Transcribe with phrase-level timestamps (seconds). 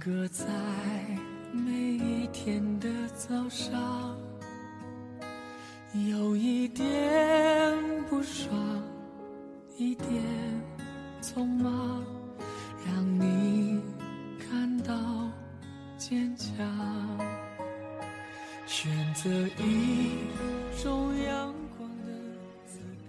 [0.00, 0.46] 定格在
[1.52, 4.16] 每一天的早上。
[6.08, 6.86] 有一点
[8.08, 8.50] 不爽，
[9.76, 10.08] 一点
[11.20, 12.02] 匆忙，
[12.86, 13.78] 让你
[14.38, 14.94] 感到
[15.98, 16.48] 坚强。
[18.66, 19.28] 选择
[19.58, 20.20] 一
[20.82, 22.12] 种阳光的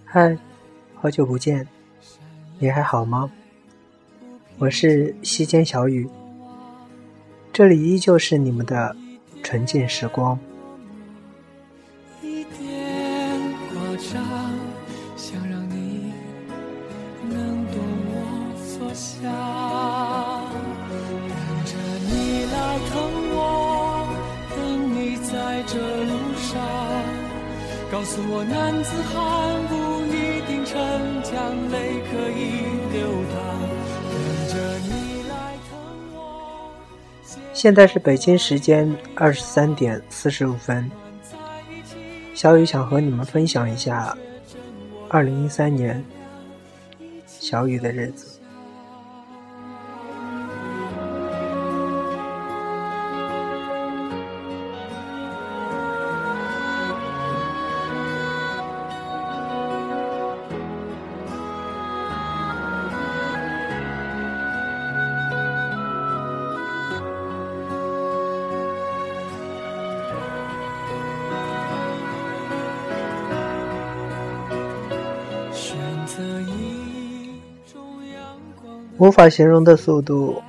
[0.04, 0.38] 嗨，
[0.96, 1.66] 好久不见，
[2.60, 3.32] 你还好吗？
[4.58, 6.08] 我是西间小雨，
[7.54, 8.96] 这里依旧是你们的
[9.44, 10.40] 纯净时光。
[12.22, 14.24] 一点夸张，
[15.18, 16.14] 想让你
[17.30, 17.76] 能懂
[18.08, 19.22] 我所想，
[21.28, 21.36] 等
[21.66, 21.76] 着
[22.08, 22.94] 你来疼
[23.36, 24.08] 我，
[24.56, 24.58] 等
[24.96, 26.56] 你在这路上，
[27.92, 29.74] 告诉我男子汉不
[30.08, 30.80] 一定逞
[31.22, 31.54] 强，
[37.62, 40.90] 现在是北京时间二十三点四十五分，
[42.34, 44.18] 小雨想和你们分享一下
[45.08, 46.04] 二零一三年
[47.28, 48.31] 小雨的日子。
[79.02, 80.40] 无法形容的速度，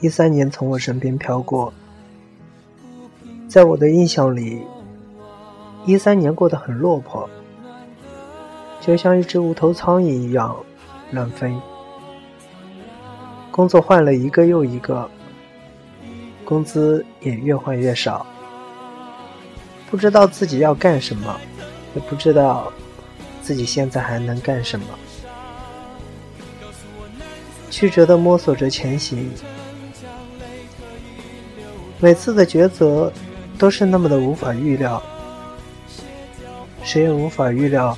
[0.00, 1.72] 一三年从我身边飘过。
[3.48, 4.60] 在我的印象里，
[5.86, 7.30] 一三年过得很落魄，
[8.80, 10.56] 就像一只无头苍蝇一样
[11.12, 11.54] 乱飞。
[13.52, 15.08] 工作换了一个又一个，
[16.44, 18.26] 工资也越换越少，
[19.88, 21.36] 不知道自己要干什么，
[21.94, 22.72] 也不知道
[23.40, 24.86] 自己现在还能干什么。
[27.70, 29.30] 曲折地摸索着前行，
[32.00, 33.10] 每次的抉择
[33.56, 35.00] 都是那么的无法预料，
[36.82, 37.96] 谁也无法预料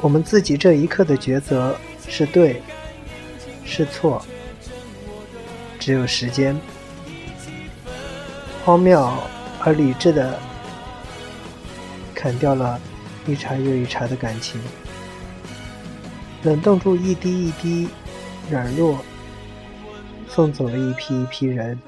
[0.00, 1.76] 我们自己这一刻的抉择
[2.08, 2.62] 是对
[3.64, 4.24] 是错，
[5.78, 6.56] 只有时间。
[8.64, 9.10] 荒谬
[9.60, 10.38] 而理智的
[12.14, 12.78] 砍掉了
[13.26, 14.60] 一茬又一茬的感情，
[16.42, 17.88] 冷冻住一滴一滴
[18.50, 18.98] 软弱，
[20.28, 21.78] 送走了一批一批人，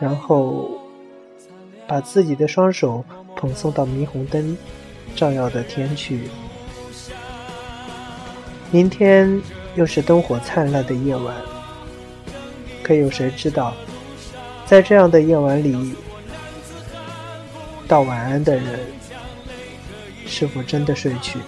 [0.00, 0.80] 然后
[1.86, 3.04] 把自己的双手
[3.36, 4.56] 捧送到霓虹灯
[5.14, 6.28] 照耀的天去。
[8.72, 9.40] 明天
[9.74, 11.34] 又是灯火灿烂的夜晚，
[12.82, 13.74] 可有谁知道，
[14.66, 15.94] 在这样的夜晚里，
[17.86, 18.80] 道晚安的人
[20.26, 21.38] 是否真的睡去？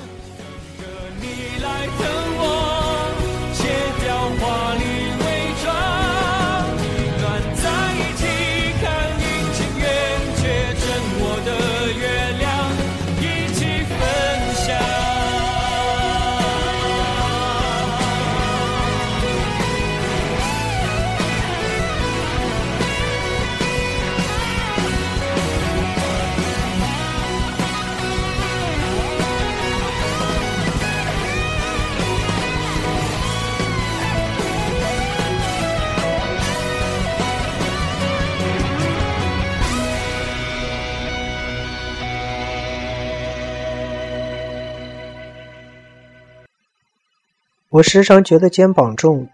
[47.72, 49.26] 我时常觉得肩膀重，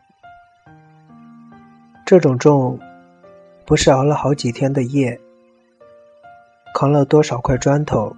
[2.07, 2.79] 这种重，
[3.67, 5.19] 不是熬了好几天的夜，
[6.73, 8.15] 扛了多少块砖头，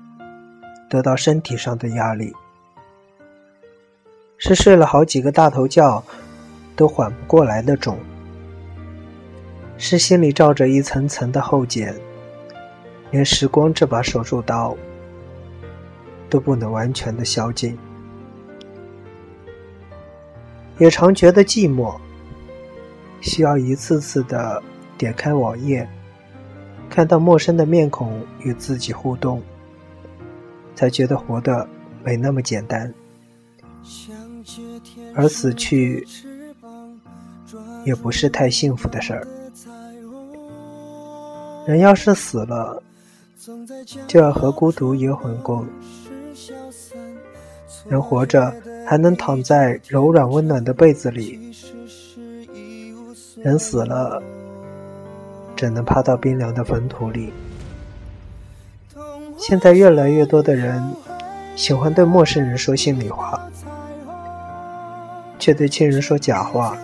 [0.91, 2.35] 得到身体上的压力，
[4.37, 6.05] 是睡了好几个大头觉，
[6.77, 7.99] 都缓不过来的重，
[9.79, 11.95] 是心里罩着一层层的厚茧，
[13.11, 14.77] 连时光这把手术刀，
[16.29, 17.75] 都不能完全的消尽。
[20.81, 21.95] 也常觉得寂寞，
[23.21, 24.61] 需要一次次的
[24.97, 25.87] 点开网页，
[26.89, 29.43] 看到陌生的面孔与自己互动，
[30.75, 31.69] 才觉得活得
[32.03, 32.93] 没那么简单。
[35.15, 36.07] 而死去
[37.85, 39.27] 也不是太幸福的事儿。
[41.67, 42.83] 人要是死了，
[44.07, 45.67] 就要和孤独与魂共。
[47.87, 48.55] 人活着
[48.91, 51.39] 还能躺在柔软温暖的被子里，
[53.37, 54.21] 人死了
[55.55, 57.33] 只能趴到冰凉的坟土里。
[59.39, 60.83] 现在越来越多的人
[61.55, 63.41] 喜欢对陌生人说心里话，
[65.39, 66.77] 却对亲人说假话，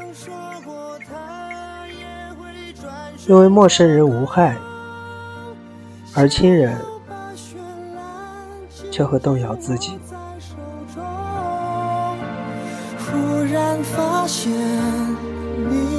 [3.27, 4.57] 因为陌生人无害，
[6.15, 6.79] 而亲人
[8.93, 9.99] 却会动摇自己。
[13.07, 14.53] 忽然发现
[15.71, 15.96] 你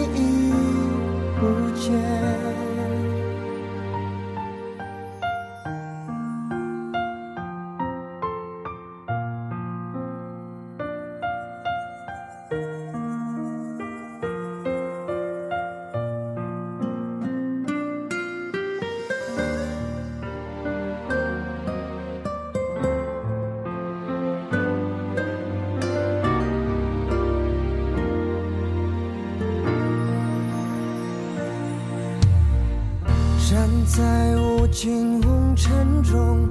[34.78, 36.48] 在无尽红尘中，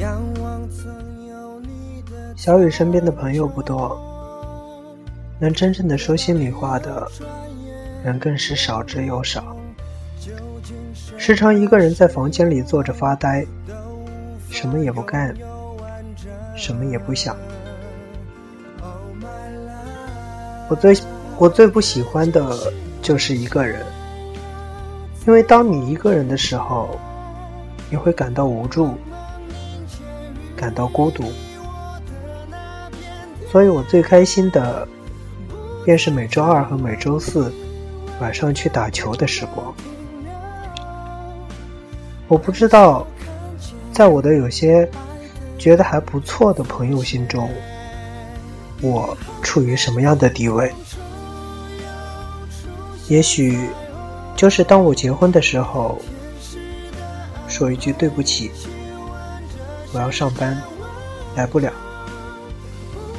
[0.00, 4.00] 仰望曾有你的小雨身边的朋友不多，
[5.38, 7.06] 能真正的说心里话的
[8.02, 9.54] 人更是少之又少。
[11.18, 13.44] 时常一个人在房间里坐着发呆，
[14.48, 15.36] 什么也不干，
[16.56, 17.36] 什么也不想。
[20.70, 20.96] 我最
[21.36, 22.56] 我最不喜欢的
[23.02, 23.84] 就是一个人。
[25.26, 26.98] 因为当你一个人的时候，
[27.90, 28.94] 你会感到无助，
[30.56, 31.24] 感到孤独，
[33.50, 34.86] 所以我最开心的，
[35.84, 37.52] 便是每周二和每周四
[38.20, 39.74] 晚上去打球的时光。
[42.28, 43.06] 我不知道，
[43.92, 44.88] 在我的有些
[45.58, 47.48] 觉得还不错的朋友心中，
[48.80, 50.72] 我处于什么样的地位？
[53.08, 53.58] 也许。
[54.36, 55.98] 就是当我结婚的时候，
[57.48, 58.50] 说一句对不起，
[59.92, 60.60] 我要上班，
[61.34, 61.72] 来不了。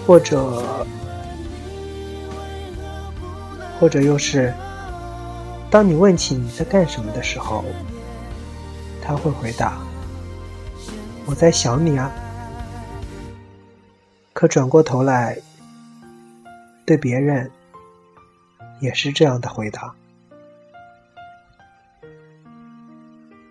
[0.05, 0.85] 或者，
[3.79, 4.53] 或者又是，
[5.69, 7.65] 当你问起你在干什么的时候，
[9.01, 9.77] 他会回答
[11.27, 12.11] ：“我在想你啊。”
[14.33, 15.37] 可转过头来，
[16.85, 17.51] 对别人
[18.79, 19.93] 也是这样的回答。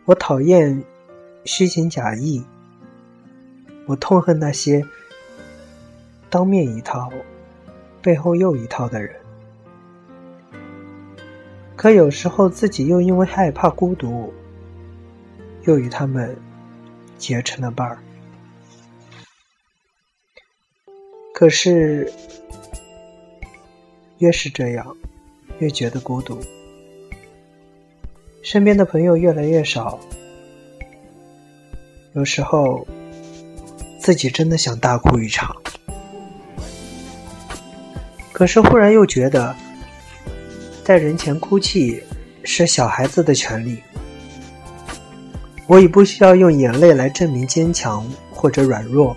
[0.07, 0.85] 我讨厌
[1.45, 2.45] 虚情假意，
[3.87, 4.87] 我痛恨那些
[6.31, 7.11] 当面一套、
[8.01, 9.17] 背后又一套的人。
[11.75, 14.33] 可有时候自己又因为害怕孤独，
[15.65, 16.37] 又与他们
[17.19, 17.99] 结成了伴儿。
[21.35, 22.13] 可是，
[24.19, 24.97] 越是这样，
[25.59, 26.39] 越觉得孤独。
[28.47, 29.99] 身边的朋友越来越少，
[32.13, 32.87] 有时候
[33.99, 35.53] 自己真的想大哭一场，
[38.31, 39.53] 可是忽然又觉得，
[40.85, 42.01] 在人前哭泣
[42.45, 43.79] 是小孩子的权利，
[45.67, 49.17] 我已不需要用眼泪来证明坚强或者软弱，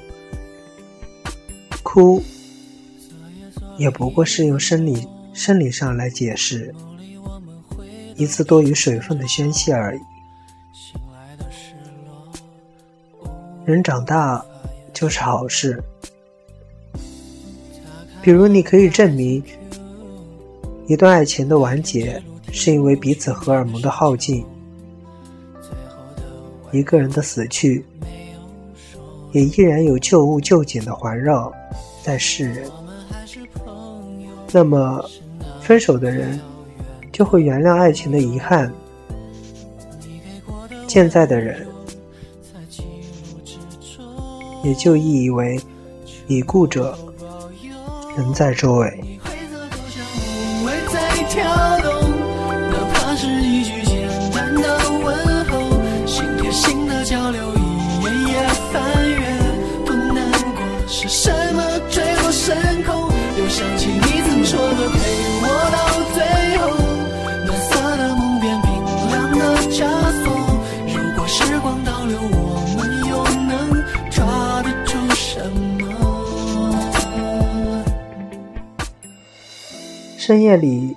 [1.84, 2.20] 哭
[3.78, 6.74] 也不过是用生理生理上来解释。
[8.20, 10.02] 一次多余水分的宣泄而已。
[13.64, 14.44] 人长大
[14.94, 15.82] 就是好事，
[18.22, 19.42] 比如你可以证明
[20.86, 22.22] 一段爱情的完结
[22.52, 24.46] 是因为彼此荷尔蒙的耗尽，
[26.74, 27.86] 一个人的死去
[29.32, 31.50] 也依然有旧物旧景的环绕
[32.04, 32.70] 在世人。
[34.52, 35.10] 那么，
[35.62, 36.38] 分手的人。
[37.20, 38.72] 就会原谅爱情的遗憾，
[40.88, 41.68] 健在的人
[44.64, 45.60] 也就意以为
[46.30, 46.98] 已故者
[48.16, 49.09] 仍在周围。
[80.30, 80.96] 深夜里，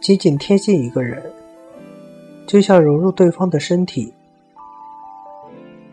[0.00, 1.22] 紧紧贴近一个人，
[2.48, 4.12] 就像融入对方的身体。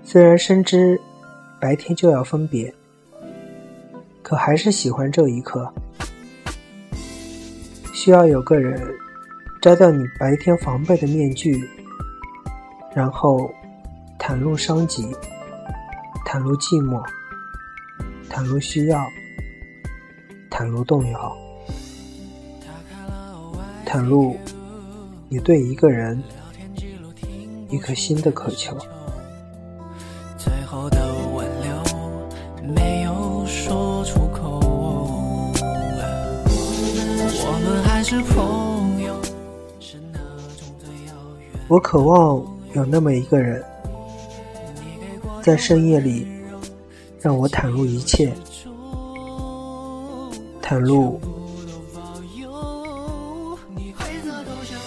[0.02, 1.00] 虽然深知
[1.62, 2.74] 白天就要分别，
[4.24, 5.72] 可还是喜欢这一刻。
[7.94, 8.82] 需要有个人
[9.62, 11.70] 摘掉你白天防备的面具，
[12.96, 13.54] 然后
[14.18, 15.16] 袒露伤疾，
[16.26, 17.06] 袒露寂寞，
[18.32, 19.00] 袒露需要，
[20.50, 21.38] 袒露动摇，
[23.86, 24.36] 袒露
[25.30, 26.22] 你对一个人、
[27.70, 28.76] 一颗心的渴求。
[30.38, 30.98] 最后的
[31.34, 31.72] 挽留
[32.76, 34.60] 没有说出口，
[37.46, 39.16] 我们还是朋友，
[39.80, 40.20] 是那
[40.58, 41.60] 种最遥远。
[41.68, 43.64] 我渴望有那么一个人，
[45.42, 46.28] 在深夜里
[47.20, 48.34] 让我袒露一切，
[50.62, 51.20] 袒露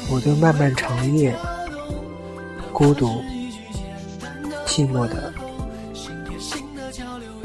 [0.08, 1.34] 我对漫漫长夜、
[2.72, 3.22] 孤独、
[4.64, 5.32] 寂寞的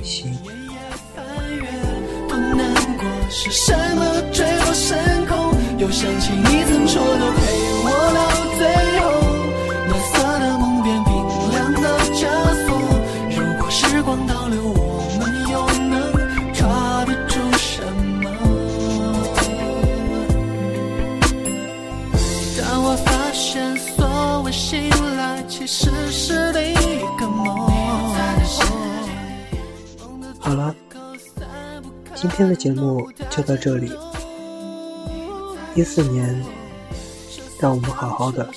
[0.03, 0.37] 心。
[2.29, 5.53] 多难过，是什么坠落深空？
[5.79, 7.70] 又想起你曾说的陪
[32.41, 33.91] 今天的节目就到这里。
[35.75, 36.43] 一四年，
[37.59, 38.49] 让我们好好的，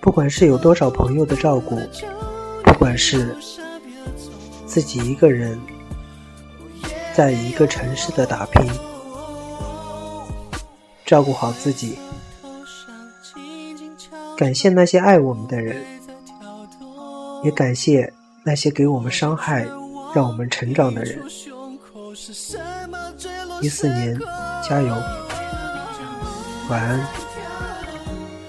[0.00, 1.78] 不管是有多少朋友的照顾，
[2.64, 3.36] 不管是
[4.66, 5.56] 自己一个人
[7.14, 8.68] 在一个城市的打拼，
[11.06, 11.96] 照顾好自己。
[14.36, 15.80] 感谢那些爱我们的人，
[17.44, 19.64] 也感谢那些给我们伤害、
[20.12, 21.22] 让我们成长的人。
[23.60, 24.18] 一四年，
[24.66, 24.94] 加油！
[26.70, 27.06] 晚安，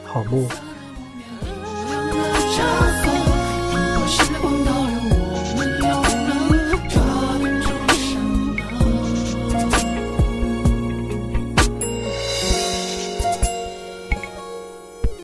[0.06, 0.48] 好梦。